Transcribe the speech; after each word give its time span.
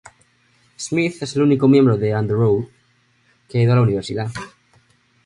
Smith 0.77 1.21
es 1.21 1.35
el 1.35 1.43
único 1.43 1.67
miembro 1.67 1.95
de 1.95 2.15
Underoath 2.15 2.67
que 3.47 3.59
ha 3.59 3.61
ido 3.61 3.73
a 3.73 3.75
la 3.75 3.81
universidad. 3.83 4.31